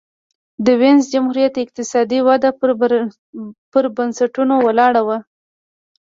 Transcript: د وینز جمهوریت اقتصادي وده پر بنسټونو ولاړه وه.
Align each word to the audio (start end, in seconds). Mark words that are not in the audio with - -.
د 0.65 0.67
وینز 0.79 1.03
جمهوریت 1.13 1.53
اقتصادي 1.63 2.19
وده 2.27 2.49
پر 3.71 3.83
بنسټونو 3.97 4.55
ولاړه 4.67 5.01
وه. 5.07 5.17